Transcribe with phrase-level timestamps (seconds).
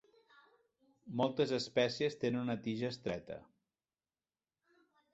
[1.21, 3.41] Moltes espècies tenen una tija estreta.